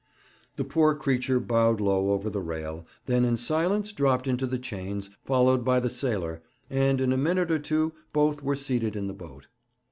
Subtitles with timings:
[0.55, 5.11] The poor creature bowed low over the rail, then in silence dropped into the chains,
[5.25, 9.13] followed by the sailor, and in a minute or two both were seated in the
[9.13, 9.45] boat.